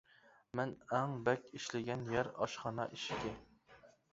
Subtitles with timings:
[0.59, 3.37] مەن ئەڭ بەك ئىشلىگەن يەر ئاشخانا ئىشىكى.